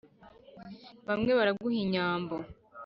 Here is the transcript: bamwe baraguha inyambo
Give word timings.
bamwe 1.07 1.31
baraguha 1.37 1.77
inyambo 1.85 2.35